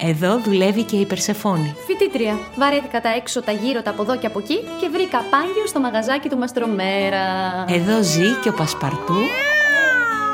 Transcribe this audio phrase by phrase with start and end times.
[0.00, 1.74] Εδώ δουλεύει και η Περσεφόνη.
[1.86, 2.38] Φοιτήτρια.
[2.56, 5.80] Βαρέθηκα τα έξω, τα γύρω, τα από εδώ και από εκεί και βρήκα πάγιο στο
[5.80, 7.24] μαγαζάκι του Μαστρομέρα.
[7.68, 9.20] Εδώ ζει και ο Πασπαρτού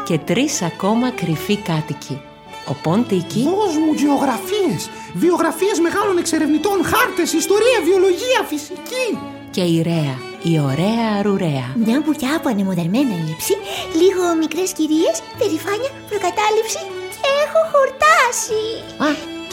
[0.04, 2.20] και τρεις ακόμα κρυφοί κάτοικοι.
[2.68, 9.06] Ο Ποντίκη, Δώσ' μου γεωγραφίες, βιογραφίες μεγάλων εξερευνητών, χάρτες, ιστορία, βιολογία, φυσική.
[9.50, 11.66] και η Ρέα, η ωραία αρουρέα.
[11.84, 13.54] Μια μπουκιά από ανεμοδερμένα ύψη,
[14.00, 16.80] λίγο μικρές κυρίες, περηφάνεια, προκατάληψη
[17.22, 18.62] και έχω χορτάσει.
[19.06, 19.29] Α, κι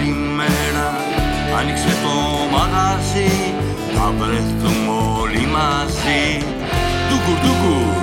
[0.00, 0.88] Καλημέρα.
[1.58, 2.14] Άνοιξε το
[2.56, 3.32] μαγαζί
[3.94, 6.22] Θα βρεθούμε όλοι μαζί.
[7.06, 7.99] Ντουκουρ, ντουκουρ,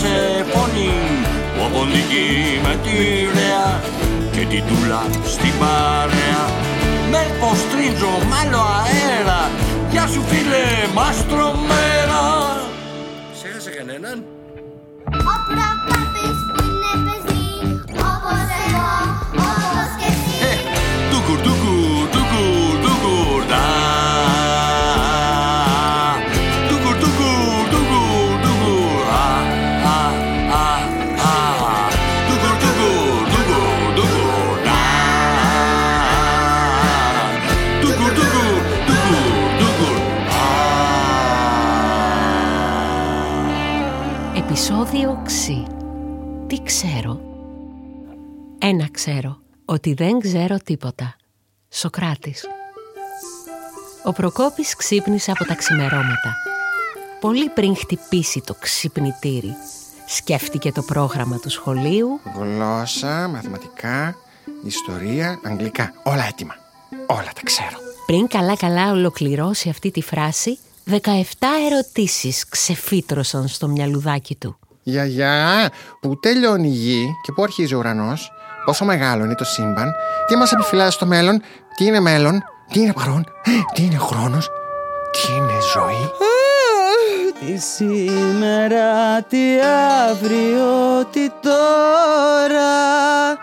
[0.00, 0.90] Περσεφόνη
[1.62, 2.96] Ο Ποντική με τη
[3.34, 3.80] Ρέα
[4.32, 6.44] Και την Τούλα στην παρέα.
[7.10, 9.50] Μέλκο στρίντζο μάλλο αέρα
[9.90, 10.64] Γεια σου φίλε
[10.94, 12.24] μαστρομέρα
[13.34, 14.24] Ξέχασε κανέναν.
[15.30, 17.48] Ο Προκόπης που είναι παιδί,
[18.12, 18.90] όπως εγώ,
[46.48, 47.20] Τι ξέρω;
[48.58, 49.38] Ένα ξέρω.
[49.64, 51.16] Ότι δεν ξέρω τίποτα.
[51.68, 52.44] Σοκράτης.
[54.04, 56.36] Ο Προκόπης ξύπνησε από τα ξημερώματα.
[57.20, 59.54] Πολύ πριν χτυπήσει το ξυπνητήρι.
[60.06, 64.16] Σκέφτηκε το πρόγραμμα του σχολείου Γλώσσα, μαθηματικά,
[64.64, 65.92] ιστορία, αγγλικά.
[66.02, 66.54] Όλα έτοιμα.
[67.06, 67.76] Όλα τα ξέρω.
[68.06, 70.58] Πριν καλά-καλά ολοκληρώσει αυτή τη φράση,
[70.90, 70.96] 17
[71.70, 74.58] ερωτήσεις ξεφύτρωσαν στο μυαλουδάκι του.
[74.90, 78.32] Γιαγιά, πού τελειώνει η γη και πού αρχίζει ο ουρανός,
[78.64, 79.94] πόσο μεγάλο είναι το σύμπαν,
[80.26, 81.42] τι μας επιφυλάσσει στο μέλλον,
[81.76, 83.24] τι είναι μέλλον, τι είναι παρόν,
[83.74, 84.50] τι είναι χρόνος,
[85.12, 86.10] τι είναι ζωή.
[87.40, 89.38] Τι σήμερα, τι
[90.08, 92.66] αύριο, τι τώρα.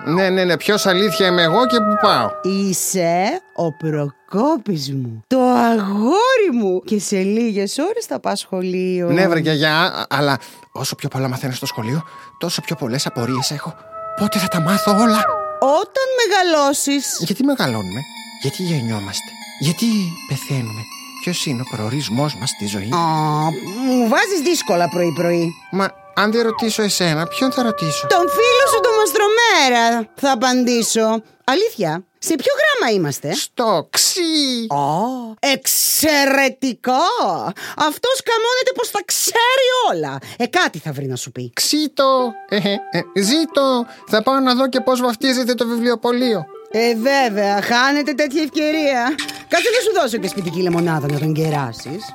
[0.06, 2.30] Ναι, ναι, ναι, ποιος αλήθεια είμαι εγώ και πού πάω.
[2.42, 9.10] Είσαι ο Προκόπης μου, το αγόρι μου και σε λίγες ώρες θα πας σχολείο.
[9.10, 10.38] Ναι, βρε γιαγιά, α- αλλά
[10.72, 12.04] όσο πιο πολλά μαθαίνω στο σχολείο,
[12.38, 13.74] τόσο πιο πολλές απορίες έχω.
[14.20, 15.24] Πότε θα τα μάθω όλα;
[15.60, 18.00] Όταν μεγαλώσεις Γιατί μεγαλώνουμε,
[18.42, 19.30] γιατί γεννιόμαστε,
[19.60, 19.86] γιατί
[20.28, 20.82] πεθαίνουμε,
[21.26, 23.00] ποιος είναι ο προορισμός μας στη ζωή; Α,
[23.88, 25.54] μου βάζεις δύσκολα πρωί-πρωί.
[25.72, 31.22] Μα αν δεν ρωτήσω εσένα, ποιον θα ρωτήσω; Τον φίλο σου τον Μαστρομέρα θα απαντήσω.
[31.44, 34.68] Αλήθεια, σε ποιο γράμμα είμαστε; Στο ξύ.
[34.70, 37.04] Ω, εξαιρετικό!
[37.78, 40.18] Αυτός καμώνεται πως τα ξέρει όλα.
[40.38, 41.52] Ε, κάτι θα βρει να σου πει.
[41.54, 42.34] Ξύτο.
[42.50, 43.86] Ε, ε, ε, ζήτω.
[44.08, 46.46] Θα πάω να δω και πώς βαφτίζεται το βιβλιοπωλείο.
[46.72, 49.16] Ε, βέβαια, χάνετε τέτοια ευκαιρία.
[49.56, 52.14] Κάτσε να σου δώσω και σπιτική λεμονάδα να τον κεράσεις.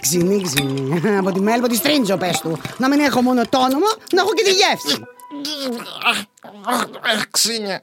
[0.00, 1.18] ξινή, ξινή.
[1.18, 2.58] Από τη μέλπο τη στρίντζο, πες του.
[2.78, 5.02] Να μην έχω μόνο το όνομα, να έχω και τη γεύση.
[7.14, 7.82] Ε, Ξύνια.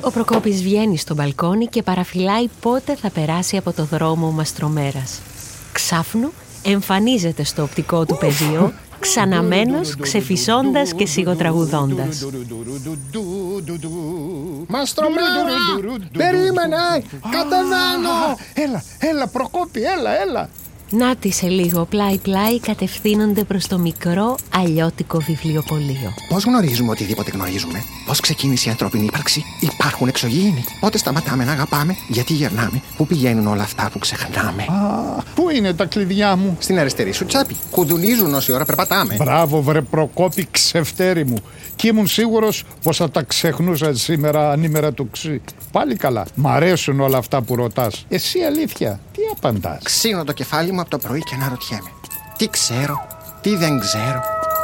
[0.00, 5.20] Ο Προκόπης βγαίνει στο μπαλκόνι και παραφυλάει πότε θα περάσει από το δρόμο ο Μαστρομέρας.
[5.72, 6.32] Ξάφνου
[6.62, 12.26] εμφανίζεται στο οπτικό του πεδίο ξαναμένος ξεφυσώντας και σιγοτραγουδώντας.
[14.66, 15.58] Μαστρομέρα!
[16.16, 17.02] Περίμενε!
[17.30, 18.38] Κατεβαίνω!
[18.54, 20.48] Έλα, έλα, Προκόπη, έλα, έλα.
[20.92, 26.14] Να τη σε λίγο πλάι-πλάι κατευθύνονται προς το μικρό αλλιώτικο βιβλιοπωλείο.
[26.28, 30.64] Πώς γνωρίζουμε οτιδήποτε γνωρίζουμε, Πώς ξεκίνησε η ανθρώπινη ύπαρξη, Υπάρχουν εξωγήινοι.
[30.80, 35.72] Πότε σταματάμε να αγαπάμε, Γιατί γερνάμε, Πού πηγαίνουν όλα αυτά που ξεχνάμε; Α, πού είναι
[35.74, 37.56] τα κλειδιά μου; Στην αριστερή σου τσάπη.
[37.70, 39.14] Κουδουνίζουν όση ώρα περπατάμε.
[39.18, 41.36] Μπράβο, βρε Προκόπη, ξεφτέρι μου.
[41.80, 45.40] Κι ήμουν σίγουρος πως θα τα ξεχνούσα σήμερα ανήμερα του ξύ.
[45.72, 46.24] Πάλι καλά.
[46.34, 48.04] Μ' αρέσουν όλα αυτά που ρωτάς.
[48.08, 51.90] Εσύ αλήθεια, τι απαντάς; Ξύνω το κεφάλι μου από το πρωί και αναρωτιέμαι.
[52.36, 53.06] Τι ξέρω,
[53.40, 54.20] τι δεν ξέρω.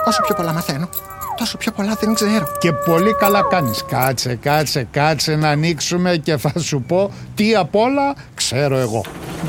[0.06, 0.88] Όσο πιο πολλά μαθαίνω,
[1.36, 2.46] τόσο πιο πολλά δεν ξέρω.
[2.58, 3.84] Και πολύ καλά κάνεις.
[3.88, 9.04] Κάτσε, κάτσε, κάτσε να ανοίξουμε και θα σου πω τι απ' όλα ξέρω εγώ.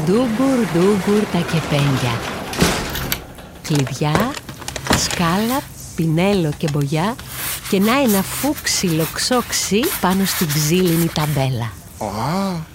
[0.06, 2.20] Ντούγκουρ, ντούγκουρ τα κεπένια.
[3.62, 4.32] Κλειδιά,
[4.98, 5.62] σκάλα,
[5.96, 7.16] πινέλο και μπογιά
[7.70, 11.72] και να ένα φούξι λοξό ξύ πάνω στην ξύλινη ταμπέλα.
[11.98, 12.06] Ω,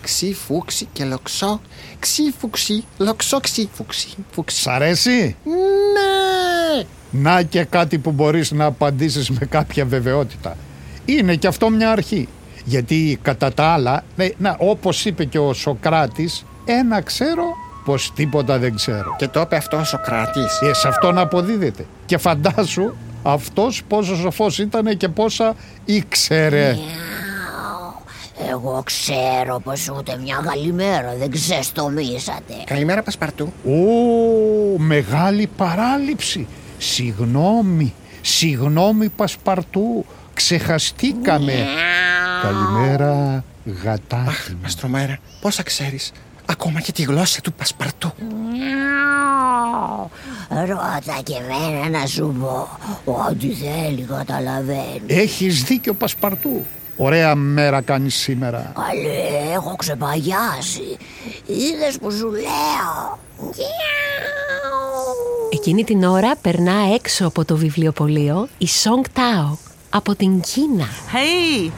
[0.03, 1.61] ξύ, φούξι και λοξό.
[1.99, 4.61] Ξύ, φούξι, λοξό, ξύ, φούξι, φούξι.
[4.61, 6.85] Σ' αρέσει; Ναι!
[7.11, 10.56] Να και κάτι που μπορείς να απαντήσεις με κάποια βεβαιότητα.
[11.05, 12.29] Είναι και αυτό μια αρχή.
[12.65, 17.44] Γιατί κατά τα άλλα, ναι, να, όπως είπε και ο Σοκράτης, ένα ξέρω
[17.85, 19.15] πως τίποτα δεν ξέρω.
[19.19, 20.61] Και το είπε αυτό ο Σοκράτης.
[20.61, 21.87] Ε, σε αυτόν αποδίδεται.
[22.06, 25.54] Και φαντάσου αυτός πόσο σοφός ήταν και πόσα
[25.84, 26.76] ήξερε.
[28.50, 32.54] Εγώ ξέρω πως ούτε μια καλημέρα δεν ξεστομίσατε.
[32.64, 33.52] Καλημέρα, Πασπαρτού.
[33.66, 36.46] Ω, μεγάλη παράληψη.
[36.78, 40.04] Συγγνώμη, συγγνώμη Πασπαρτού,
[40.34, 41.66] ξεχαστήκαμε.
[42.42, 43.44] Καλημέρα
[43.82, 44.58] γατάκι Αχ, μου.
[44.62, 46.12] Μαστρομέρα, πόσα ξέρεις.
[46.47, 48.12] Ακόμα και τη γλώσσα του Πασπαρτού.
[50.49, 52.69] Ρώτα και εμένα να σου πω
[53.12, 56.67] Ό,τι θέλει καταλαβαίνεις Έχεις δίκιο Πασπαρτού.
[56.97, 58.73] Ωραία μέρα κάνεις σήμερα.
[58.75, 60.97] Καλέ έχω ξεπαγιάσει
[61.47, 63.19] Είδες που σου λέω
[65.53, 69.56] Εκείνη την ώρα περνά έξω από το βιβλιοπωλείο η Σονγκ Τάο
[69.91, 70.87] από την Κίνα.
[71.12, 71.71] Hey,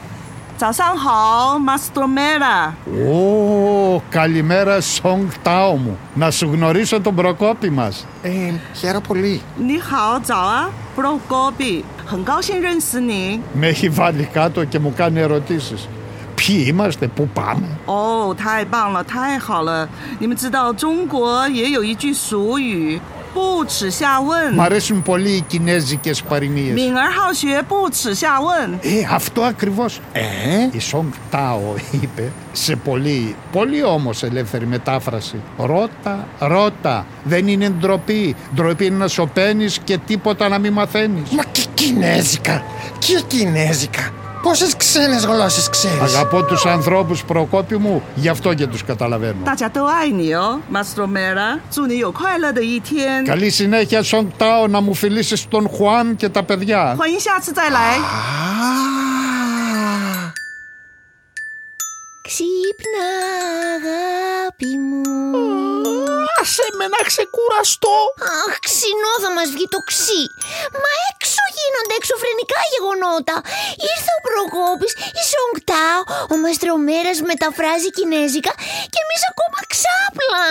[0.58, 2.74] 早上好，Mastromera。
[3.12, 5.98] Ω, καλημέρα Σονγκ Τάο μου.
[6.14, 8.06] Να σου γνωρίσω τον προκόπη μας.
[8.22, 8.30] Ε,
[8.74, 9.42] χαίρομαι πολύ.
[9.60, 13.40] 你好，早啊，Progobi，很高兴认识你。
[13.54, 15.88] Με έχει βάλει κάτω και μου κάνει ερωτήσεις.
[16.36, 17.68] Ποιοι είμαστε, πού πάμε.
[17.86, 19.88] 哦，太棒了，太好了！
[20.20, 23.00] 你们知道中国也有一句俗语“
[23.34, 26.74] 不耻下问 Μ' αρέσουν πολύ οι κινέζικες παροιμίες.
[26.74, 28.80] 敏而好学，不耻下问。
[28.82, 30.02] Ε, αυτό ακριβώς.
[30.12, 30.22] Ε,
[30.72, 35.42] Η Σονγκ Τάο είπε σε πολύ, πολύ όμως ελεύθερη μετάφραση.
[35.58, 37.06] Ρώτα, ρώτα.
[37.24, 38.36] Δεν είναι ντροπή.
[38.56, 41.30] Ντροπή είναι να σωπαίνεις και τίποτα να μην μαθαίνεις.
[41.30, 42.64] μα και κινέζικα.
[43.00, 44.10] Και κινέζικα.
[44.45, 49.37] Πόσες ξένες γλώσσες ξέρεις; Αγαπώ τους ανθρώπους προκόπη μου, γι' αυτό και τους καταλαβαίνω.
[53.25, 56.97] Καλή συνέχεια, Σον Τάο, να μου φιλήσεις τον Χουάν και τα παιδιά.
[62.29, 63.09] Ξύπνα,
[63.77, 65.03] αγάπη μου.
[66.41, 67.97] Άσε με να ξεκουραστώ.
[68.43, 70.23] Αχ, ξινό θα μας βγει το ξύ.
[70.83, 71.34] Μα έξω
[71.65, 73.37] γίνονται εξωφρενικά γεγονότα.
[73.93, 76.01] Ήρθε ο Προκόπης, η Σονκτάο,
[76.33, 78.53] ο Μαστρομέρας μεταφράζει κινέζικα
[78.93, 80.47] και εμείς ακόμα ξάπλα.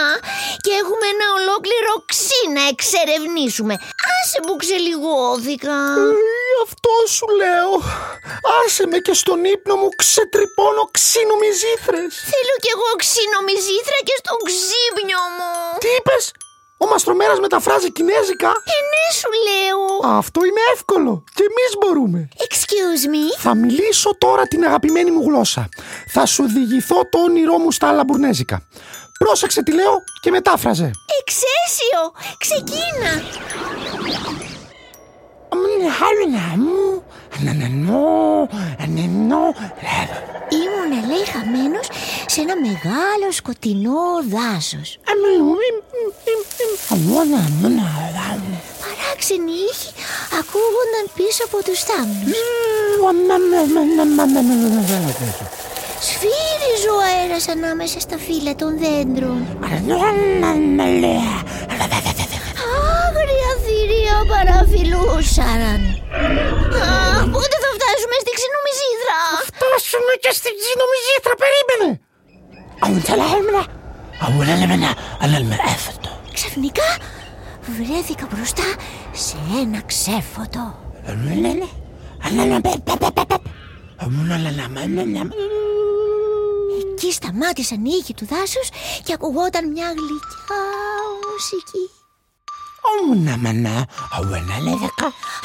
[0.65, 3.75] Και έχουμε ένα ολόκληρο ξύ να εξερευνήσουμε.
[4.15, 5.79] Άσε που ξελιγώθηκα.
[6.49, 7.71] Γι' αυτό σου λέω.
[8.59, 12.11] Άσε με και στον ύπνο μου ξετρυπώνω ξυνομιζήθρες.
[12.31, 15.51] Θέλω κι εγώ ξυνομιζήθρα και στον ξύπνιο μου.
[15.83, 16.23] Τι είπες;
[16.83, 18.47] Ο Μαστρομέρας μεταφράζει κινέζικα.
[18.47, 20.15] Ε, ναι σου λέω.
[20.17, 21.23] Αυτό είναι εύκολο.
[21.33, 22.27] Και εμείς μπορούμε.
[22.37, 23.39] Excuse me.
[23.39, 25.69] Θα μιλήσω τώρα την αγαπημένη μου γλώσσα.
[26.07, 28.67] Θα σου διηγηθώ το όνειρό μου στα λαμπουρνέζικα.
[29.17, 30.91] Πρόσεξε τι λέω και μετάφραζε.
[31.21, 32.01] Εξαίσιο.
[32.37, 33.11] Ξεκίνα.
[40.61, 41.87] Ήμουν λέει χαμένος
[42.25, 44.01] σε ένα μεγάλο σκοτεινό
[44.33, 44.89] δάσος.
[48.83, 49.91] Παράξενοι ήχοι
[50.39, 52.37] ακούγονταν πίσω από τους θάμνους.
[56.07, 59.37] Σφύριζε ο αέρας ανάμεσα στα φύλλα των δέντρων.
[63.01, 65.81] Άγρια θηρία παραφυλούσαν.
[66.87, 69.19] Αχ, πότε θα φτάσουμε στη ξυνομιζίδρα.
[69.51, 71.89] Φτάσουμε και στην ξυνομιζήθρα, περίμενε.
[76.33, 76.89] Ξαφνικά
[77.77, 78.67] βρέθηκα μπροστά
[79.11, 80.63] σε ένα ξέφωτο.
[86.79, 88.69] Εκεί σταμάτησαν οι ήχοι του δάσους
[89.03, 90.63] και ακουγόταν μια γλυκιά
[91.31, 92.02] μουσική.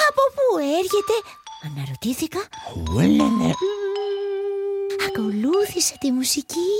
[0.09, 1.17] Από πού έρχεται,
[1.65, 2.43] αναρωτήθηκα.
[5.07, 6.71] Ακολούθησα τη μουσική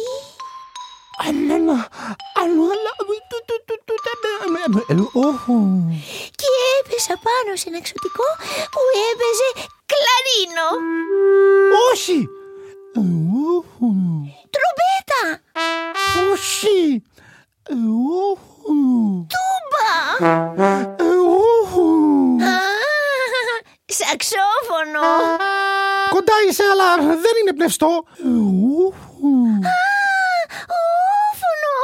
[6.41, 8.27] και έπεσα πάνω σε ένα εξωτικό
[8.73, 9.49] που έπαιζε
[9.91, 10.69] κλαρίνο.
[11.93, 12.29] Όχι!
[14.55, 15.23] Τρομπέτα!
[16.33, 17.03] Όχι!
[19.33, 19.91] Τούμπα!
[22.45, 22.59] Α,
[23.99, 25.07] Σαξόφωνο!
[26.11, 27.91] Κοντά είσαι, αλλά δεν είναι πνευστό.
[31.29, 31.75] Όφωνο!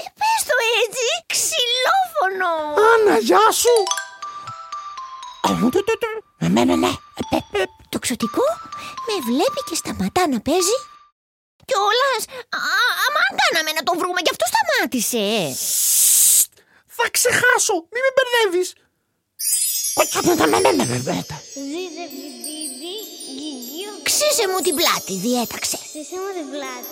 [0.00, 1.06] Ε, Πες το έτσι!
[1.32, 2.52] Ξυλόφωνο!
[2.92, 3.76] Άννα, γεια σου!
[7.88, 8.44] Το ξωτικό
[9.06, 10.76] με βλέπει και σταματά να παίζει.
[11.68, 12.22] Κιόλας,
[12.58, 12.60] α,
[13.06, 15.26] αμάν κάναμε να το βρούμε, γι' αυτό σταμάτησε.
[17.02, 18.72] Θα ξεχάσω, μη με μπερδεύεις.
[24.02, 25.78] Ξύσε μου την πλάτη, διέταξε.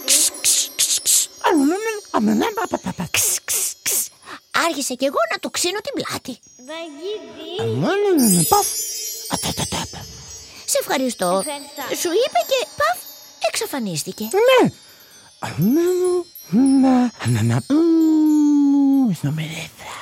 [0.05, 0.69] Ξ, ξ,
[1.03, 1.29] ξ.
[4.67, 6.39] Άρχισε κι εγώ να του ξύνω την πλάτη.
[10.65, 11.43] Σε ευχαριστώ.
[12.01, 12.99] Σου είπε και παφ,
[13.49, 14.25] εξαφανίστηκε.
[14.25, 14.71] Ναι.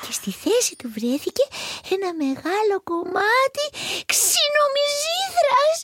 [0.08, 1.44] Και στη θέση του βρέθηκε
[1.94, 3.64] ένα μεγάλο κομμάτι
[4.12, 5.76] ξινομιζήθρας.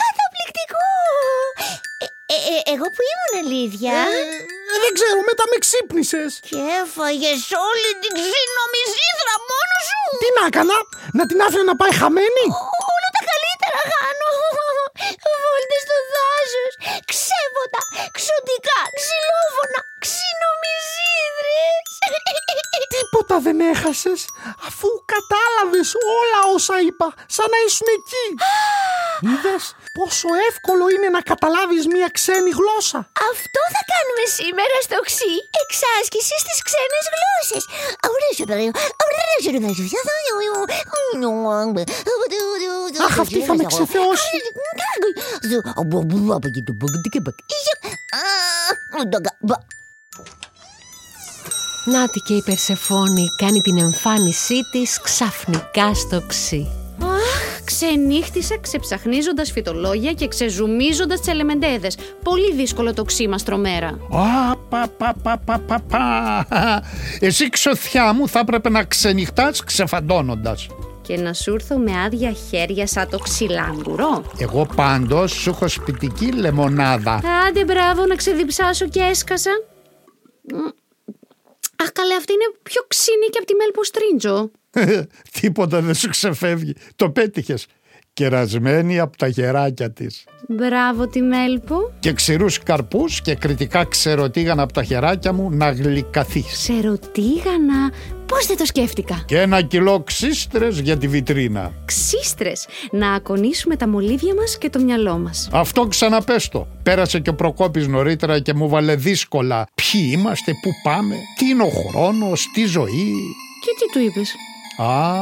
[0.00, 0.90] Καταπληκτικό!
[2.02, 3.94] Ε, ε, ε, εγώ που ήμουν αλήθεια.
[4.14, 4.22] Ε,
[4.84, 6.30] Δεν ξέρω, μετά με ξύπνησες.
[6.48, 10.00] Και έφαγες όλη την ξινομιζήθρα μόνος σου.
[10.20, 10.78] Τι να έκανα,
[11.18, 12.46] να την άφηνα να πάει χαμένη;
[12.94, 14.28] Όλα τα καλύτερα κάνω.
[15.42, 16.65] Βόλτες στο δάσος,
[23.56, 24.20] δεν έχασες,
[24.68, 28.26] αφού κατάλαβες όλα όσα είπα, σαν να ήσουν εκεί.
[29.30, 29.64] Είδες
[29.98, 33.00] πόσο εύκολο είναι να καταλάβεις μια ξένη γλώσσα;
[33.32, 35.34] Αυτό θα κάνουμε σήμερα στο ξύ.
[35.62, 37.64] Εξάσκησης στις ξένες γλώσσες.
[43.06, 44.36] Αχ, αυτή θα με ξεθεώσει.
[51.92, 56.68] Νάτι και η Περσεφόνη κάνει την εμφάνισή της ξαφνικά στο ξύ.
[57.02, 61.96] Αχ, ξενύχτησα ξεψαχνίζοντας φυτολόγια και ξεζουμίζοντας τις ελεμεντέδες.
[62.22, 63.88] Πολύ δύσκολο το ξύμα στρομέρα.
[64.10, 66.46] Α, πα, πα, πα, πα, πα, πα.
[67.20, 70.66] Εσύ ξωθιά μου θα έπρεπε να ξενυχτάς ξεφαντώνοντας.
[71.02, 74.24] Και να σου έρθω με άδεια χέρια σαν το ξυλάμπουρο.
[74.38, 77.20] Εγώ πάντως σου έχω σπιτική λεμονάδα.
[77.48, 79.50] Άντε μπράβο να ξεδιψάσω και έσκασα.
[81.78, 81.82] Μ.
[81.82, 84.50] Αχ καλέ αυτή είναι πιο ξύνη και από τη μέλπο στρίντζο.
[85.40, 86.74] Τίποτα δεν σου ξεφεύγει.
[86.96, 87.66] Το πέτυχες.
[88.16, 90.24] Κερασμένη από τα γεράκια της.
[90.48, 91.76] Μπράβο τη μέλπο.
[91.98, 96.52] Και ξηρούς καρπούς και κριτικά ξεροτήγανα από τα χεράκια μου να γλυκαθείς.
[96.52, 97.92] Ξεροτήγανα.
[98.26, 101.72] Πώς δεν το σκέφτηκα; Και ένα κιλό ξύστρες για τη βιτρίνα.
[101.84, 105.48] Ξύστρες; Να ακονίσουμε τα μολύβια μας και το μυαλό μας.
[105.52, 106.68] Αυτό ξαναπέστο.
[106.82, 109.66] Πέρασε και ο Προκόπης νωρίτερα και μου βάλε δύσκολα.
[109.74, 113.14] Ποιοι είμαστε, πού πάμε, τι είναι ο χρόνος, τι ζωή.
[113.60, 114.34] Και τι του είπες;
[114.86, 115.14] Α,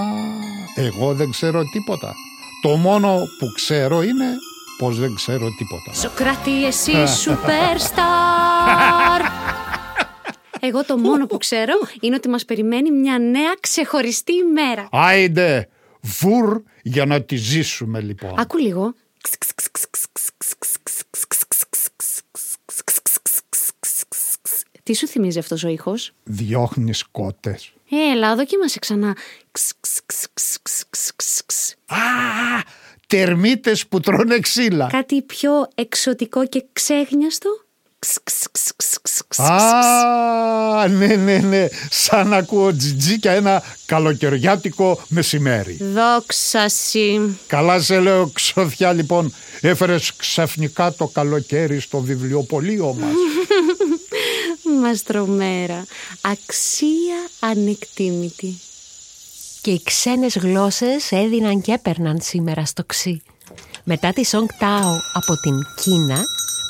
[0.75, 2.15] εγώ δεν ξέρω τίποτα.
[2.65, 4.25] Το μόνο που ξέρω είναι
[4.79, 5.93] πως δεν ξέρω τίποτα.
[5.95, 6.93] Σοκράτη εσύ
[7.25, 9.21] superstar.
[10.61, 14.89] Εγώ το μόνο που ξέρω είναι ότι μας περιμένει μια νέα ξεχωριστή ημέρα.
[14.91, 15.69] Άιντε,
[16.01, 18.39] βουρ για να τη ζήσουμε λοιπόν.
[18.39, 18.95] Άκου λίγο.
[24.83, 27.73] Τι σου θυμίζει αυτός ο ήχος; Διώχνεις κότες.
[27.91, 29.17] Έλα, δοκίμασε ξανά.
[31.87, 31.97] Α,
[33.15, 34.87] τερμίτες που τρώνε ξύλα.
[34.87, 37.49] Κάτι πιο εξωτικό και ξέχνιαστο.
[39.37, 41.67] Α, ναι, ναι, ναι.
[41.91, 45.79] Σαν να ακούω τζιτζίκια ένα καλοκαιριάτικο μεσημέρι.
[45.81, 47.39] Δόξα σοι.
[47.47, 49.35] Καλά σε λέω ξωθιά λοιπόν.
[49.61, 53.13] Έφερες ξαφνικά το καλοκαίρι στο βιβλιοπωλείο μας.
[54.83, 55.85] Μαστρομέρα.
[56.21, 58.59] Αξία ανεκτήμητη.
[59.65, 63.23] Και οι ξένες γλώσσες έδιναν και έπαιρναν σήμερα στο ξύ.
[63.85, 65.53] Μετά τη Σονγκ Τάο από την
[65.83, 66.17] Κίνα,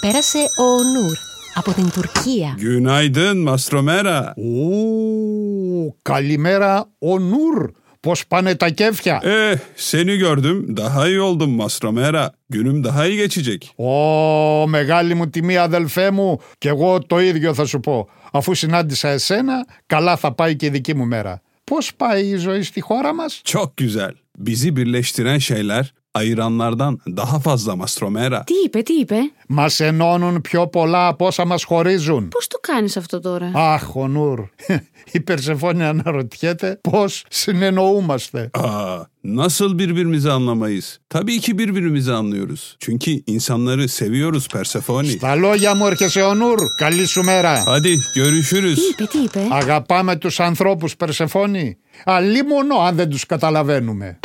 [0.00, 1.16] πέρασε ο Ονούρ
[1.54, 2.56] από την Τουρκία.
[2.58, 4.32] Günaydın Mastromera.
[4.36, 7.70] Ου, καλημέρα ο Νούρ.
[8.00, 10.76] Πώς πάνε τα κέφια; Eh, seni gördüm.
[10.76, 12.30] Daha iyi oldum Mastromera.
[12.50, 13.62] Günüm daha iyi geçecek.
[13.76, 18.08] Ω, μεγάλη μου τιμή αδελφέ μου και εγώ το ίδιο θα σου πω.
[18.32, 21.42] Αφού συνάντησα εσένα, καλά θα πάει και η δική μου μέρα.
[21.63, 23.41] Πώς πάει η ζωή στη χώρα μας?
[23.43, 24.13] Çok güzel.
[24.37, 28.44] Bizi birleştiren şeyler ayıranlardan daha fazla Mastromera.
[28.46, 29.16] Τι είπε, τι είπε;
[29.48, 32.28] Μας ενώνουν πιο πολλά από όσα μας χωρίζουν.
[32.28, 34.40] Πώς το κάνεις αυτό τώρα; Αχ, ο Νούρ.
[35.12, 38.50] Η Περσεφόνη αναρωτιέται πώς συνεννοούμαστε.
[38.52, 40.98] Aa, nasıl birbirimizi anlamayız?
[41.08, 42.76] Tabii ki birbirimizi anlıyoruz.
[42.78, 45.10] Çünkü insanları seviyoruz Persephone.
[45.16, 46.58] Στα λόγια μου έρχεσαι ο Νούρ.
[46.78, 47.64] Καλή σου μέρα.
[47.66, 48.74] Hadi görüşürüz.
[48.74, 51.76] Τι είπε, τι είπε; Αγαπάμε τους ανθρώπους Περσεφόνη.
[52.04, 54.18] Αλλήμωνο αν δεν τους καταλαβαίνουμε.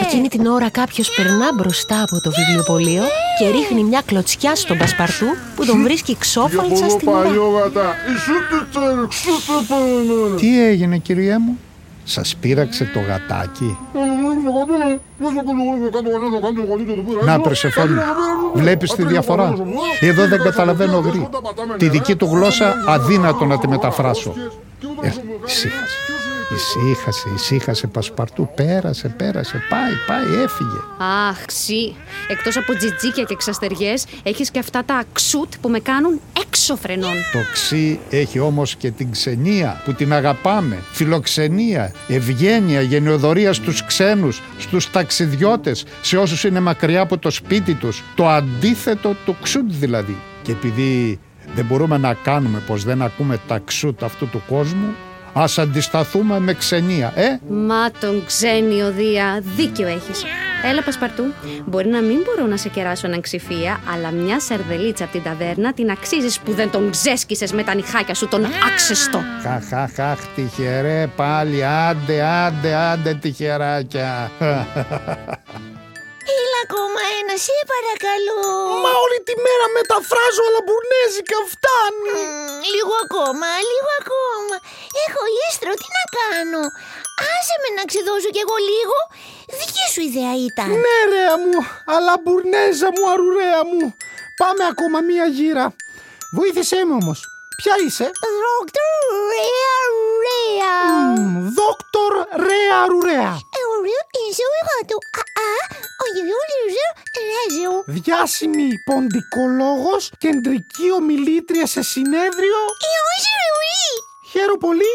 [0.00, 3.02] Εκείνη την ώρα κάποιος περνά μπροστά από το βιβλιοπωλείο
[3.38, 7.30] και ρίχνει μια κλωτσιά στον Πασπαρτού που τον βρίσκει ξόφαλτσα στην ουρά.
[10.36, 11.58] Τι έγινε κυριέ μου.
[12.04, 13.78] Σας πείραξε το γατάκι.
[17.24, 17.98] Να Περσεφόνη,
[18.54, 19.54] βλέπεις τη διαφορά.
[20.00, 21.28] Εδώ δεν καταλαβαίνω γρή.
[21.76, 24.34] Τη δική του γλώσσα αδύνατο να τη μεταφράσω.
[25.02, 25.10] Ε,
[26.54, 28.48] ησύχασε, ησύχασε, ησύχασε Πασπαρτού.
[28.54, 30.78] Πέρασε, πέρασε, πάει, πάει, έφυγε.
[31.28, 31.94] Αχ, ξύ.
[32.28, 37.14] Εκτός από τζιτζίκια και ξαστεριές, έχεις και αυτά τα ξούτ που με κάνουν έξω φρενών.
[37.32, 40.78] Το ξύ έχει όμως και την ξενία που την αγαπάμε.
[40.92, 48.02] Φιλοξενία, ευγένεια, γενεοδορία στους ξένους, στους ταξιδιώτες, σε όσους είναι μακριά από το σπίτι τους.
[48.14, 50.16] Το αντίθετο του ξούτ δηλαδή.
[50.42, 51.20] Και επειδή
[51.54, 54.94] δεν μπορούμε να κάνουμε πως δεν ακούμε τα ξούτ αυτού του κόσμου,
[55.32, 57.38] ας αντισταθούμε με ξενία, ε!
[57.48, 60.24] Μα τον ξένιο Δία, δίκιο έχεις.
[60.64, 61.22] Έλα Πασπαρτού,
[61.66, 65.72] μπορεί να μην μπορώ να σε κεράσω έναν ξηφία, αλλά μια σαρδελίτσα από την ταβέρνα
[65.72, 69.20] την αξίζεις που δεν τον ξέσκισες με τα νυχάκια σου τον άξεστο.
[69.42, 74.30] Χαχαχαχ, τυχερέ πάλι, άντε, άντε, άντε τυχεράκια.
[76.40, 78.40] Έλα ακόμα ένα, σε παρακαλώ.
[78.84, 82.10] Μα όλη τη μέρα μεταφράζω αλλά μπουρνέζικα φτάνει.
[82.16, 84.56] Μμ, Λίγο ακόμα, λίγο ακόμα.
[85.04, 86.62] Έχω ίστρο, τι να κάνω;
[87.32, 88.98] Άσε με να ξεδώσω κι εγώ λίγο.
[89.58, 90.68] Δική σου ιδέα ήταν.
[90.84, 91.58] Ναι ρέα μου,
[91.94, 93.84] αλλά μπουρνέζα μου, αρουρέα μου.
[94.40, 95.66] Πάμε ακόμα μία γύρα.
[96.36, 97.18] Βοήθησέ με όμως.
[97.62, 98.10] Ποια είσαι;
[98.42, 98.92] Δόκτωρ,
[99.32, 99.76] ρέα,
[100.24, 100.74] ρέα.
[101.18, 102.12] Μμ, Δόκτωρ
[102.46, 103.32] Ρέα Ρουρέα.
[103.72, 104.98] Ωραίο, είσαι ωραίο.
[105.18, 105.52] Α, α,
[106.02, 106.50] ο γιος
[107.26, 107.84] ρέζο.
[107.86, 112.58] Διάσημη ποντικολόγος, κεντρική ομιλήτρια σε συνέδριο.
[112.88, 113.86] Ε, όχι ρε, ουί.
[114.30, 114.92] Χαίρο πολύ.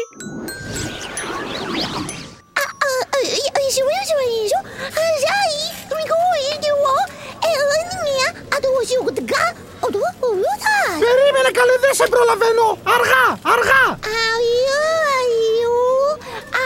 [11.04, 12.66] Περίμενε καλέ, δεν σε προλαβαίνω.
[12.96, 13.84] Αργά, αργά.
[14.24, 14.84] Αουιού,
[15.16, 15.78] αουιού,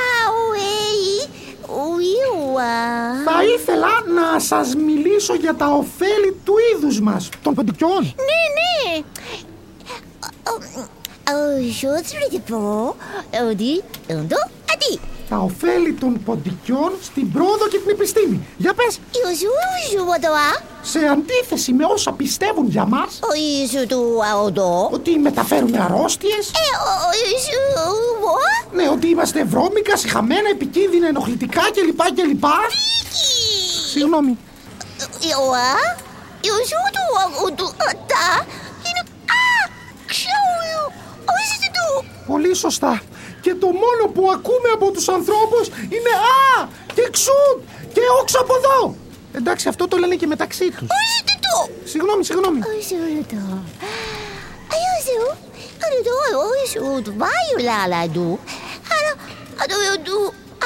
[0.02, 1.14] αουέι,
[1.80, 2.74] ουιούα.
[3.28, 8.02] Θα ήθελα να σας μιλήσω για τα ωφέλη του είδους μας, των ποντικιών.
[8.28, 9.02] Ναι, ναι.
[11.72, 12.96] Σου θα πω ότι το
[13.48, 14.51] αντί.
[15.32, 18.46] Τα ωφέλη των ποντικιών στην πρόοδο και την επιστήμη.
[18.56, 19.52] Για πες, Ιωσού
[19.90, 20.50] σου βοτοά.
[20.82, 24.88] σε αντίθεση με όσα πιστεύουν για μας, Ο Ιησού του αοντό.
[24.92, 26.66] ότι μεταφέρουν αρρώστιες, Ε,
[27.08, 27.60] ο Ιησού
[28.20, 28.34] βο.
[28.76, 32.00] ναι, ότι είμαστε βρώμικα, συχαμένα, επικίνδυνα, ενοχλητικά κλπ.
[32.14, 32.44] κλπ.
[33.92, 34.38] Συγγνώμη.
[35.30, 35.72] Ιωά.
[36.48, 38.28] Ιωσού του αοντού ατά.
[38.86, 39.02] Είναι
[39.40, 39.70] α.
[40.06, 40.82] Ξέρω.
[41.36, 42.04] Όχι του.
[42.26, 43.02] Πολύ σωστά.
[43.44, 47.58] Και το μόνο που ακούμε από τους ανθρώπους είναι «Α» και «Ξουτ»
[47.92, 48.94] και «Όξω από εδώ».
[49.32, 50.88] Εντάξει, αυτό το λένε και μεταξύ τους.
[51.02, 51.72] Όχι του.
[51.84, 52.58] Συγγνώμη, συγγνώμη.
[52.78, 53.64] Όχι του.
[54.80, 55.22] Ιωσού.
[55.84, 55.96] Αυτό
[56.60, 58.38] Ιωσού του βάιου λάλα του.
[58.94, 59.12] Αλλά
[59.62, 59.76] αυτό
[60.06, 60.18] του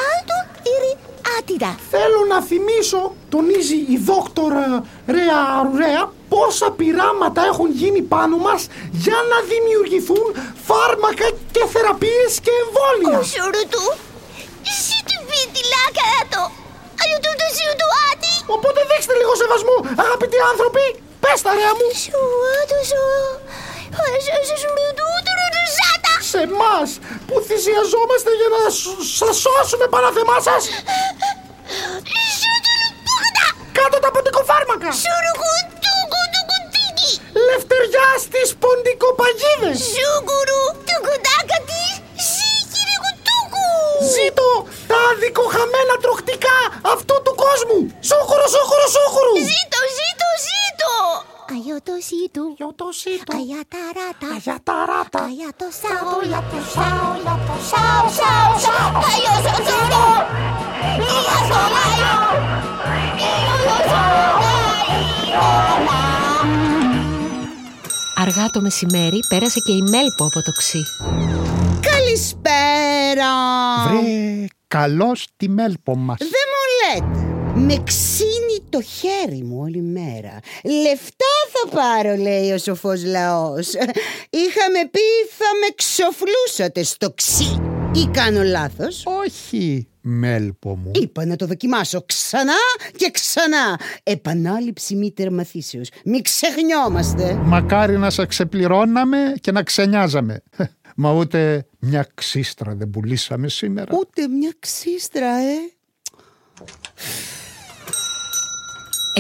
[0.09, 0.37] άλτο
[0.75, 0.93] ήρι
[1.39, 1.71] άτιτα.
[1.93, 3.01] Θέλω να θυμίσω,
[3.35, 4.67] τονίζει η δόκτωρ ε,
[5.17, 8.63] Ρέα Ρουρέα, πόσα πειράματα έχουν γίνει πάνω μας
[9.05, 10.27] για να δημιουργηθούν
[10.69, 13.19] φάρμακα και θεραπείες και εμβόλια.
[13.19, 13.39] Όχι
[13.75, 13.85] του.
[14.73, 16.43] Εσύ του πει τη λάκαρα το.
[17.01, 18.33] Αλλά του το σου του άτι.
[18.55, 20.85] Οπότε δείξτε λίγο σεβασμό, αγαπητοί άνθρωποι.
[21.23, 21.89] Πες τα ρέα μου.
[22.05, 22.21] Σου
[22.61, 23.03] άτο σου.
[24.49, 25.26] Σου σου του του του σάτα.
[26.37, 26.91] Σε εμάς
[27.27, 30.63] που θυσιαζόμαστε για να σ- σας σώσουμε παραθεμά σας.
[32.41, 33.47] Σου του πούκτα.
[33.79, 34.89] Κάτω τα ποντικοφάρμακα.
[35.03, 35.95] Σου ρουγου του
[36.33, 37.11] του κουτίκι.
[37.49, 39.79] Λευτεριά στις ποντικοπαγίδες.
[39.97, 41.83] Σου κουρου του κουτάκα τη.
[42.33, 43.69] Σίκυρη κουτούκου.
[44.15, 44.49] Ζήτω
[44.91, 46.57] τα αδικοχαμένα τροχτικά
[46.95, 47.79] αυτού του κόσμου.
[48.09, 49.35] Σούχουρο, σούχουρο, σούχουρου.
[49.51, 50.93] Ζήτω, ζήτω, ζήτω.
[51.55, 52.45] Αγιοτοσίτου.
[52.57, 53.31] Γιωτοσίτο.
[53.39, 54.27] Αγιαταράτα.
[54.37, 55.19] Αγιαταράτα.
[55.29, 56.09] Αγιατοσάω.
[56.23, 57.07] Αγιατοσάω.
[57.17, 58.05] Αγιατοσάω.
[58.19, 58.49] Σάω.
[58.65, 58.93] Σάω.
[59.11, 60.07] Αγιοσοσόρο.
[60.95, 62.15] Αγιοσολάιο.
[68.19, 70.83] Αργά το μεσημέρι πέρασε και η Μέλπο από το ξύ.
[71.91, 73.33] Καλησπέρα.
[73.89, 76.19] Βρε, καλώς τη μέλπο μας.
[76.19, 77.35] Δεν μου λέτε.
[77.55, 80.39] Με ξύνει το χέρι μου όλη μέρα.
[80.65, 83.67] Λεφτά θα πάρω, λέει ο σοφός λαός.
[84.31, 85.01] Είχαμε πει
[85.39, 87.61] θα με ξοφλούσατε στο ξύ.
[87.95, 90.91] Ή κάνω λάθος; Όχι, μέλπο μου.
[90.95, 92.53] Είπα να το δοκιμάσω ξανά
[92.97, 93.81] και ξανά.
[94.03, 95.89] Επανάληψη μη τερματίσεως.
[96.05, 97.35] Μη ξεχνιόμαστε.
[97.35, 100.43] Μακάρι να σε ξεπληρώναμε και να ξενιάζαμε.
[100.97, 103.97] Μα ούτε μια ξύστρα δεν πουλήσαμε σήμερα.
[103.99, 105.57] Ούτε μια ξύστρα, ε.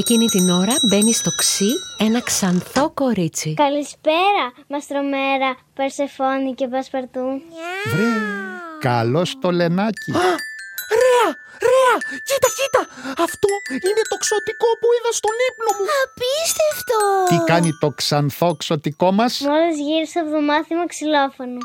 [0.02, 1.70] Εκείνη την ώρα μπαίνει στο ξύ
[2.06, 3.54] ένα ξανθό κορίτσι.
[3.64, 7.26] Καλησπέρα, Μαστρομέρα, Περσεφόνη και Πασπαρτού.
[7.92, 8.12] Βρε,
[8.88, 10.10] καλώς το λενάκι.
[11.02, 11.28] Ρέα,
[11.70, 11.94] ρέα,
[12.26, 12.82] κοίτα, κοίτα.
[13.26, 13.48] Αυτό
[13.88, 15.84] είναι το ξωτικό που είδα στον ύπνο μου.
[16.02, 16.98] Απίστευτο.
[17.30, 21.58] Τι κάνει το ξανθό ξωτικό μας; Μόλις γύρισα από το μάθημα ξυλόφωνο.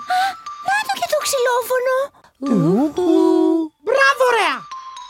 [0.67, 1.95] Να το και το ξυλόφωνο.
[3.85, 4.57] Μπράβο, ρέα.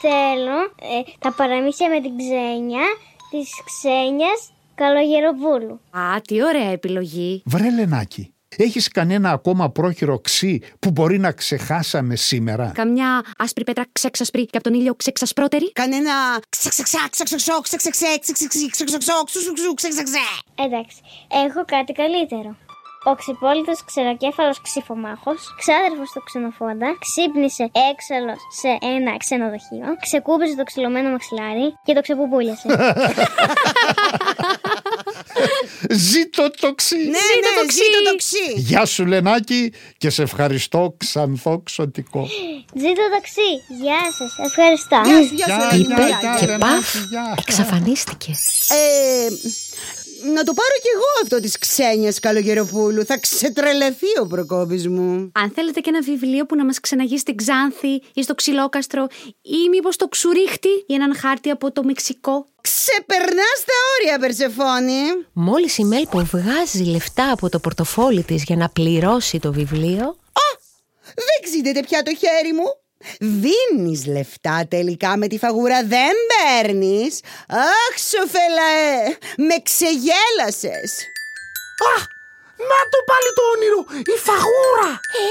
[0.05, 0.59] Θέλω
[0.93, 2.85] ε, τα παραμύθια με την ξένια
[3.31, 5.79] της ξένιας Καλογεροπούλου.
[5.91, 7.41] Α, τι ωραία επιλογή.
[7.45, 13.85] Βρε λενάκι, έχεις κανένα ακόμα πρόχειρο ξύ που μπορεί να ξεχάσαμε σήμερα; Καμιά άσπρη πέτρα
[13.91, 15.71] ξέξασπρη και από τον ήλιο ξεξασπρότερη.
[15.71, 16.13] Κανένα
[16.49, 20.17] ξεξεξά, ξεξεξό, ξεξεξέ, ξεξεξί, ξεξεξό, ξουξουξου, ξεξεξέ.
[20.55, 20.97] Εντάξει,
[21.45, 22.55] έχω κάτι καλύτερο.
[23.03, 31.09] Ο ξυπόλυτος ξεροκέφαλος ξυφομάχος, ξάδερφος του ξενοφόντα, ξύπνησε έξαλλος σε ένα ξενοδοχείο, ξεκούπισε το ξυλωμένο
[31.09, 32.67] μαξιλάρι και το ξεπουπούλιασε.
[35.89, 36.95] Ζήτω το ξύ.
[36.97, 38.53] Ναι, ναι, ζήτω το ξύ.
[38.55, 42.27] Γεια σου λενάκι και σε ευχαριστώ ξανθό ξωτικό.
[42.75, 43.49] Ζήτω ταξί.
[43.81, 44.45] Γεια σας.
[44.47, 45.01] Ευχαριστώ.
[45.05, 45.83] Γεια σου, γεια σου, Γεια, Ελένη.
[45.85, 47.35] γεια, Είπε γεια, και ρε, παφ γεια.
[47.37, 48.31] εξαφανίστηκε.
[50.23, 53.05] Ε, να το πάρω κι εγώ αυτό της ξένιας Καλογεροπούλου.
[53.05, 55.31] Θα ξετρελαθεί ο Προκόπης μου.
[55.33, 59.07] Αν θέλετε και ένα βιβλίο που να μας ξεναγεί στην Ξάνθη ή στο Ξυλόκαστρο
[59.41, 62.45] ή μήπως το Ξουρίχτη ή έναν χάρτη από το Μεξικό.
[62.61, 65.01] Ξεπερνάς τα όρια, Περσεφόνη.
[65.33, 70.15] Μόλις η Μέλπο βγάζει λεφτά από το πορτοφόλι της για να πληρώσει το βιβλίο,
[71.15, 72.80] Δεν ξύντεται πια το χέρι μου.
[73.19, 78.97] Δίνεις λεφτά τελικά με τη φαγούρα, δεν παίρνεις; Αχ, σοφελαέ,
[79.47, 80.91] με ξεγέλασες.
[81.93, 82.01] Αχ,
[82.69, 83.81] να το πάλι το όνειρο,
[84.13, 84.89] η φαγούρα.
[85.25, 85.27] Ε,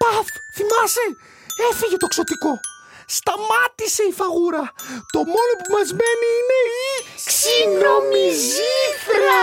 [0.00, 1.04] παφ, θυμάσαι,
[1.68, 2.52] έφυγε το ξωτικό.
[3.06, 4.64] Σταμάτησε η φαγούρα.
[5.14, 6.86] Το μόνο που μας μένει είναι η
[7.28, 9.42] ξινομιζήθρα.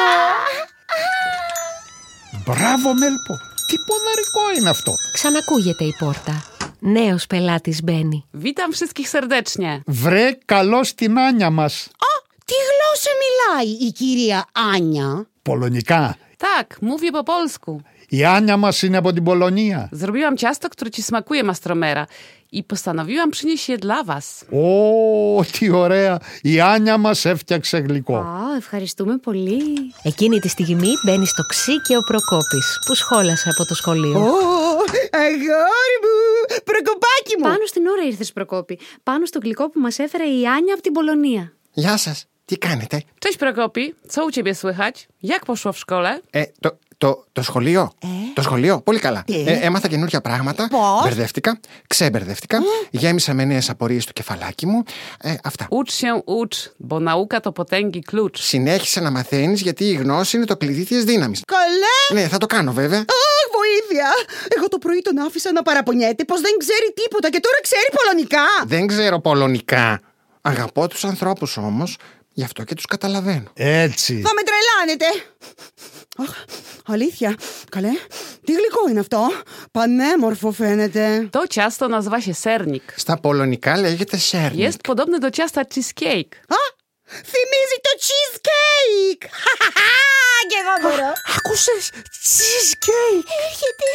[2.45, 3.33] Μπράβο μέλπο.
[3.67, 4.93] Τι ποδαρικό είναι αυτό.
[5.13, 6.50] ξανακούγεται η πόρτα.
[6.83, 8.25] Νέος πελάτης μπαίνει.
[8.43, 9.79] Witam wszystkich serdecznie.
[9.85, 11.89] Βρε καλώς την Άνια μας.
[12.45, 16.17] Τι γλώσσα μιλάει η κυρία Άνια; Πολωνικά.
[16.37, 17.79] Tak, mówię po polsku.
[18.09, 19.89] Η Άνια μας είναι από την Πολωνία.
[19.91, 22.07] Zrobiłam ciasto, które ci smakuje, Mastromera.
[22.53, 24.45] I postanowiłam przynieść je dla was.
[24.51, 26.19] Ω, τι ωραία.
[26.41, 28.15] Η Άνια μας έφτιαξε γλυκό.
[28.15, 29.61] Α, ευχαριστούμε πολύ.
[30.03, 34.19] Εκείνη τη στιγμή μπαίνει στο ξύ και ο Προκόπης που σχόλασε από το σχολείο.
[34.19, 34.31] Ω,
[35.11, 36.17] αγόρι μου,
[36.63, 37.43] προκοπάκι μου.
[37.43, 38.79] Πάνω στην ώρα ήρθες Προκόπη.
[39.03, 41.53] Πάνω στο γλυκό που μας έφερε η Άνια από την Πολωνία.
[41.73, 42.25] Γεια σας.
[42.45, 43.93] Τι κάνετε; Cześć, Prokopi.
[44.13, 45.07] Co u ciebie słychać?
[45.21, 46.19] Jak poszło w szkole?
[46.31, 47.91] Ε, το, το, το σχολείο.
[48.33, 48.81] Το σχολείο.
[48.81, 49.23] Πολύ καλά.
[49.45, 50.67] Ε, έμαθα καινούργια πράγματα.
[50.67, 51.59] Πώς; Μπερδεύτηκα.
[51.87, 52.59] Ξεμπερδεύτηκα.
[52.89, 54.83] Γέμισα με νέες απορίες στο κεφαλάκι μου.
[55.21, 55.67] Ε, αυτά.
[55.69, 56.55] Ucz się, ucz,
[56.89, 58.39] bo nauka to potęgi klucz.
[58.39, 61.41] Συνέχισε να μαθαίνεις γιατί η γνώση είναι το κλειδί της δύναμης.
[61.45, 62.21] Καλά.
[62.21, 62.99] Ναι, θα το κάνω βέβαια.
[62.99, 64.09] Αχ, βοήθεια!
[64.57, 68.45] Εγώ το πρωί τον άφησα να παραπονιέται πως δεν ξέρει τίποτα και τώρα ξέρει πολωνικά.
[68.65, 70.01] Δεν ξέρω πολωνικά.
[70.41, 71.97] Αγαπώ τους ανθρώπους όμως,
[72.33, 73.51] γι' αυτό και τους καταλαβαίνω.
[73.53, 74.21] Έτσι.
[74.21, 75.05] Θα με τρελάνετε.
[76.17, 76.43] Αχ,
[76.85, 77.35] αλήθεια.
[77.71, 77.91] Καλέ,
[78.45, 79.31] τι γλυκό είναι αυτό.
[79.71, 81.29] Πανέμορφο φαίνεται.
[81.31, 82.93] To ciasto nazywa się sernik.
[82.95, 84.69] Στα πολωνικά λέγεται σέρνικ.
[84.69, 86.33] Jest podobny do ciasta cheesecake.
[86.55, 86.59] Α,
[87.31, 89.25] θυμίζει το cheesecake.
[90.49, 91.11] και εγώ μπορώ.
[91.37, 91.83] Άκουσες,
[92.25, 93.27] cheesecake.
[93.45, 93.89] Έρχεται.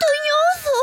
[0.00, 0.78] Το νιώθω.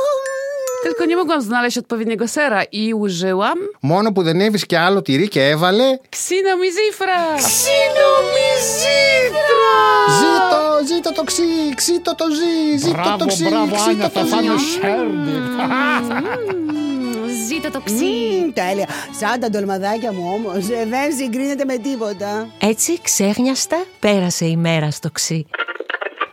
[0.83, 5.47] Tylko nie mogłam znaleźć odpowiedniego sera i użyłam Μόνο που δεν έβρισκε άλλο τυρί και
[5.49, 5.83] έβαλε.
[6.09, 7.19] Ksinomizifra.
[10.19, 11.43] Ζήτω, ζήτω το ξύ,
[11.75, 14.65] ξύτω το ζύ, ζήτω το Μπράβο, ξύ, μπράβο ξύτω Άνια, το θα φάμε ζύ.
[14.65, 15.43] σέρνικ.
[17.47, 17.95] Ζήτω το ξύ.
[18.05, 18.87] Μμμ, τέλεια.
[19.19, 22.47] Σαν τα ντολμαδάκια μου όμως, δεν συγκρίνεται με τίποτα.
[22.59, 25.45] Έτσι ξέχνιαστα πέρασε η μέρα στο ξύ.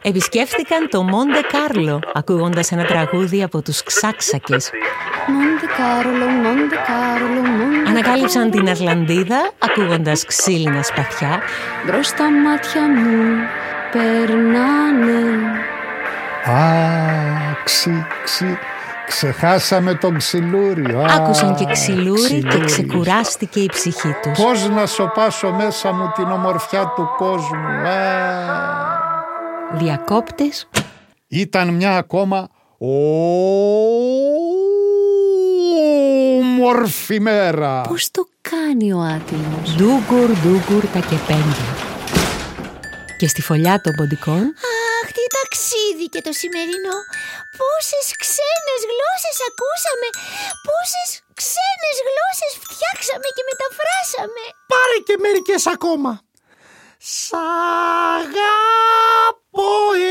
[0.02, 4.70] Επισκέφθηκαν το Μόντε Κάρλο, ακούγοντας ένα τραγούδι από τους Ξάξακες.
[5.26, 11.40] Μοντε Κάρολο, Μοντε Κάρολο, Μοντε Ανακάλυψαν την Αρλαντίδα, ακούγοντας ξύλινα σπαθιά.
[11.86, 13.36] Μπρος στα μάτια μου
[13.92, 15.36] περνάνε.
[16.44, 16.62] Α,
[17.64, 18.58] ξύ, ξύ.
[19.06, 21.00] Ξεχάσαμε τον ξυλούριο.
[21.00, 22.64] Α, Άκουσαν και ξυλούρι και ξυλούρι.
[22.64, 24.42] ξεκουράστηκε η ψυχή τους.
[24.44, 27.66] Πώς να σοπάσω μέσα μου την ομορφιά του κόσμου.
[27.88, 28.87] Α.
[29.72, 30.68] Διακόπτες,
[31.28, 32.48] Ήταν μια ακόμα
[36.38, 37.80] όμορφη μέρα.
[37.80, 41.70] Πώς το κάνει ο άτιμος; ντούγκουρ ντούγκουρ τα κεπέγγια.
[43.18, 44.42] Και στη φωλιά των ποντικών
[45.00, 46.96] Αχ, τι ταξίδι και το σημερινό.
[47.58, 50.08] Πόσες ξένες γλώσσες ακούσαμε.
[50.66, 51.08] Πόσες
[51.40, 54.44] ξένες γλώσσες φτιάξαμε και μεταφράσαμε.
[54.72, 56.12] Πάρε και μερικές ακόμα.
[57.00, 57.32] Σ'
[58.20, 58.58] αγαπώ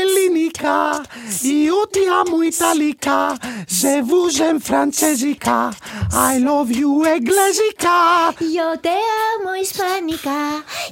[0.00, 1.02] ελληνικά,
[1.42, 5.72] Ιούτι amo ιταλικά, Σε βούζεμ φραντσέζικα,
[6.12, 7.98] I love you εγγλέζικα.
[8.56, 8.96] Yo te
[9.28, 10.44] amo ισπανικά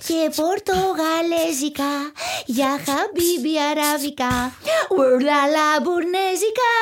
[0.06, 1.94] και πορτογαλέζικα
[2.46, 4.34] Για χαμπίμπι αραβικά
[4.96, 6.74] Ουρλαλα μπουρνέζικα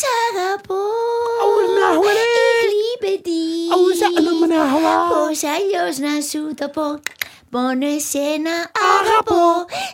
[0.00, 0.82] Σ' αγαπώ
[1.52, 2.24] Ουρλα, ουρλε.
[2.62, 3.42] Ιχλίπετη
[3.74, 4.94] Αουζα, αναμνάχλα.
[5.10, 6.88] Πώς αλλιώς να σου το πω
[7.52, 8.54] Μόνο εσένα
[8.98, 9.44] αγαπώ,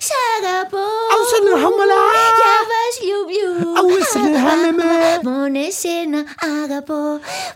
[0.07, 0.87] σ' αγαπώ.
[1.13, 2.03] Αουσεν χαμαλά
[2.39, 6.21] Για μας λιουμπιού Αουσεν χαλεμέ Μόνο εσένα
[6.63, 7.05] αγαπώ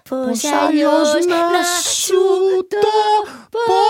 [0.09, 1.63] Πώς αλλιώς να
[1.95, 2.23] σου
[2.69, 2.77] το
[3.51, 3.81] πω.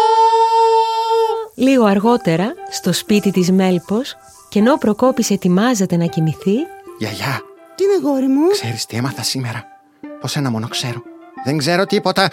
[1.55, 4.17] Λίγο αργότερα, στο σπίτι της Μέλπος
[4.49, 6.57] και ενώ ο Προκόπης ετοιμάζεται να κοιμηθεί.
[6.99, 7.41] Γιαγιά.
[7.75, 9.65] Τι είναι γόρι μου; Ξέρεις τι έμαθα σήμερα;
[10.21, 11.03] Πως ένα μόνο ξέρω.
[11.45, 12.31] Δεν ξέρω τίποτα.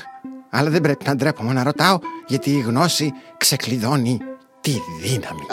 [0.57, 4.19] Αλλά δεν πρέπει να ντρέπομαι να ρωτάω, γιατί η γνώση ξεκλειδώνει
[4.61, 5.45] τη δύναμη.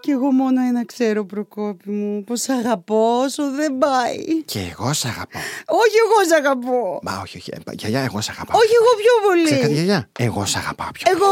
[0.00, 2.24] Κι εγώ μόνο ένα ξέρω, Προκόπη μου.
[2.24, 4.42] Πως αγαπώ όσο δεν πάει.
[4.44, 5.38] Και εγώ σ' αγαπώ.
[5.82, 6.98] Όχι, εγώ σ' αγαπώ.
[7.02, 7.50] Μα όχι, όχι.
[7.54, 8.58] ε, Γιαγιά, εγώ σ' αγαπάω.
[8.58, 9.12] Όχι, εγώ πιο
[9.44, 9.74] Ξέρεις κάτι, πολύ.
[9.74, 11.26] γιαγιά, εγώ σ' αγαπάω πιο Εγώ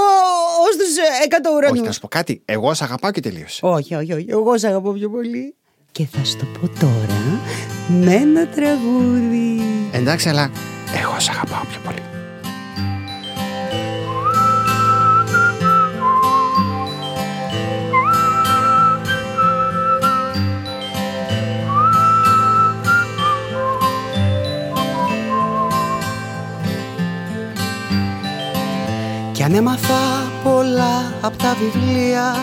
[0.68, 1.94] ως τους ε, εκατό Όχι, να ουρανούς.
[1.94, 2.42] σου πω κάτι.
[2.44, 3.60] Εγώ σ' αγαπάω και τελείωσε.
[3.66, 4.26] Όχι, όχι, όχι.
[4.28, 5.54] Εγώ σ' αγαπώ πιο πολύ.
[5.92, 7.40] Και θα σου το πω τώρα
[7.88, 9.60] με ένα τραγούδι.
[9.92, 10.50] Εντάξει, αλλά
[11.02, 12.02] εγώ σ' αγαπάω πιο πολύ.
[29.48, 32.36] Αν έμαθα πολλά από τα βιβλία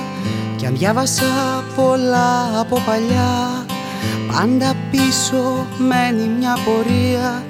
[0.56, 3.66] Κι αν διάβασα πολλά από παλιά
[4.32, 7.44] Πάντα πίσω μένει μια πορεία.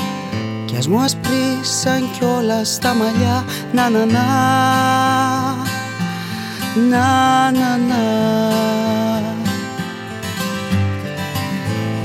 [0.66, 3.44] Κι ας μου ασπρίσαν κιόλα τα μαλλιά.
[3.74, 4.26] Να να να
[6.90, 8.04] Να να να.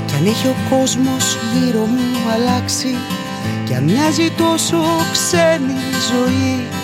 [0.05, 2.95] Κι αν έχει ο κόσμος γύρω μου αλλάξει
[3.65, 4.77] Κι αν μοιάζει τόσο
[5.11, 6.80] ξένη η ζωή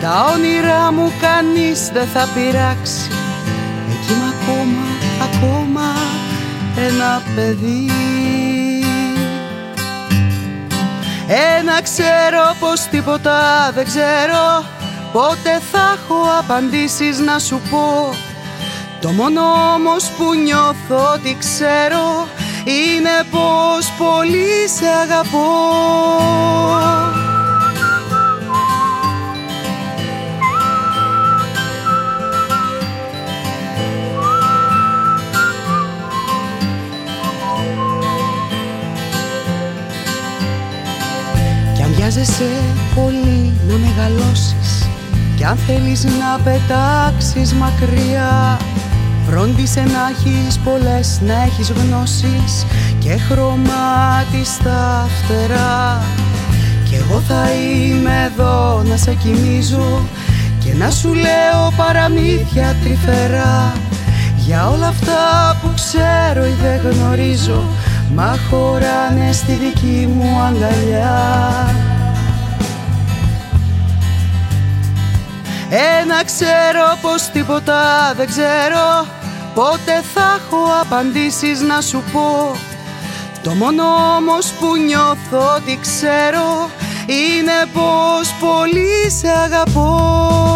[0.00, 3.10] Τα όνειρά μου κανείς δεν θα πειράξει.
[3.90, 4.86] Εκεί είμαι ακόμα,
[5.22, 5.86] ακόμα
[6.76, 7.90] ένα παιδί.
[11.58, 14.64] Ένα ξέρω πως τίποτα δεν ξέρω.
[15.12, 18.14] Πότε θα έχω απαντήσεις να σου πω.
[19.00, 19.40] Το μόνο
[19.74, 22.28] όμως που νιώθω ότι ξέρω
[22.64, 25.46] Είναι πως πολύ σε αγαπώ
[42.06, 42.50] Κι αν βιάζεσαι
[42.94, 44.88] πολύ να μεγαλώσεις.
[45.36, 48.58] Κι αν θέλεις να πετάξεις μακριά
[49.26, 52.66] Φρόντισε να έχεις πολλές, να έχεις γνώσεις
[52.98, 56.02] Και χρωμάτι στα φτερά.
[56.84, 60.00] Κι εγώ θα είμαι εδώ να σε κοιμίζω
[60.64, 63.72] Και να σου λέω παραμύθια τρυφερά.
[64.36, 67.62] Για όλα αυτά που ξέρω ή δεν γνωρίζω
[68.14, 71.94] Μα χωράνε στη δική μου αγκαλιά
[76.26, 79.06] ξέρω πως τίποτα δεν ξέρω.
[79.54, 82.56] Πότε θα έχω απαντήσεις να σου πω.
[83.42, 83.82] Το μόνο
[84.16, 86.70] όμως που νιώθω ότι ξέρω
[87.06, 90.55] Είναι πως πολύ σε αγαπώ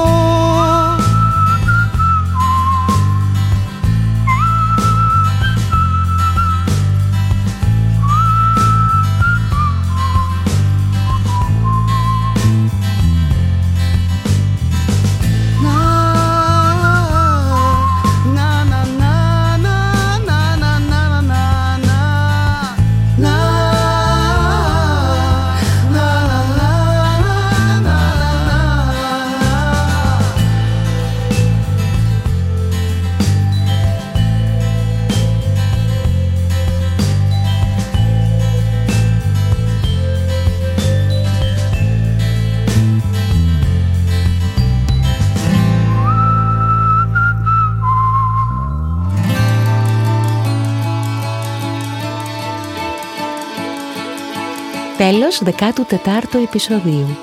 [55.01, 57.17] Τέλος 14ου επεισοδίου.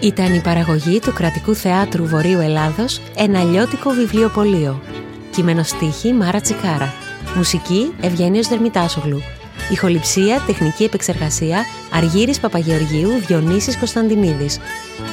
[0.00, 4.82] Ήταν η παραγωγή του Κρατικού Θεάτρου Βορείου Ελλάδος ένα αλλιώτικο βιβλιοπωλείο.
[5.30, 6.92] Κείμενο στίχη Μάρα Τσικάρα.
[7.36, 9.22] Μουσική Ευγένιος Δερμητάσογλου.
[9.70, 14.58] Ηχοληψία, τεχνική επεξεργασία Αργύρης Παπαγεωργίου, Διονύσης Κωνσταντινίδης.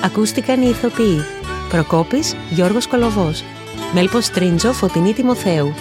[0.03, 1.25] Ακούστηκαν οι ηθοποιοί.
[1.69, 3.43] Προκόπης Γιώργος Κολοβός.
[3.93, 5.73] Μέλπος Τρίντζο Φωτεινή Τιμοθέου.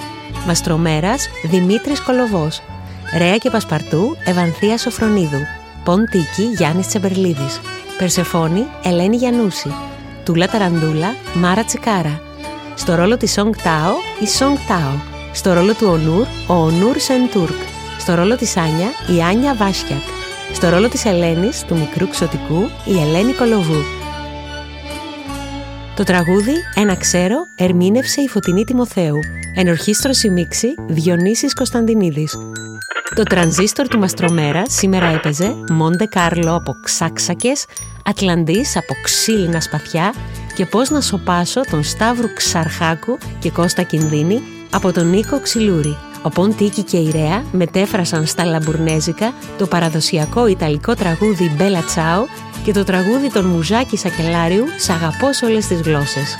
[0.46, 2.62] Μαστρομέρας Δημήτρης Κολοβός.
[3.18, 5.40] Ρέα και Πασπαρτού Ευανθία Σοφρονίδου.
[5.84, 7.60] Ποντίκη Γιάννης Τσεμπερλίδης.
[7.98, 9.74] Περσεφόνη Ελένη Γιαννούση.
[10.24, 12.20] Τούλα Ταραντούλα Μάρα Τσικάρα.
[12.74, 14.92] Στο ρόλο της Σονγκ Τάο η Σονγκ Τάο.
[15.32, 17.60] Στο ρόλο του Ονούρ ο Ονούρ Σεντούρκ.
[17.98, 20.02] Στο ρόλο της Άνια η Άνια Βάσιακ.
[20.52, 24.01] Στο ρόλο της Ελένης του μικρού ξωτικού η Ελένη Κολοβού.
[25.96, 29.18] Το τραγούδι «Ένα ξέρω» ερμήνευσε η Φωτεινή Τιμοθέου.
[29.54, 32.36] Ενορχίστρωση μίξη Διονύσης Κωνσταντινίδης.
[33.14, 37.64] Το τρανζίστορ του Μαστρομέρα σήμερα έπαιζε Μόντε Κάρλο από ξάξακες,
[38.04, 40.14] Ατλαντής από ξύλινα σπαθιά
[40.54, 45.96] και πώς να σοπάσω τον Σταύρου Ξαρχάκου και Κώστα Κινδύνη από τον Νίκο Ξυλούρη.
[46.22, 52.24] Ο Πον Τίκη και η Ρέα μετέφρασαν στα λαμπουρνέζικα το παραδοσιακό ιταλικό τραγούδι Μπέλα Τσάο
[52.64, 56.36] και το τραγούδι των Μουζάκης Σακελάριου «Σ' αγαπώ σε όλες τις γλώσσες».